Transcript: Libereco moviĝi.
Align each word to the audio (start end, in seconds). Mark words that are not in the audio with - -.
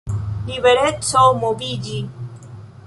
Libereco 0.47 1.21
moviĝi. 1.43 2.03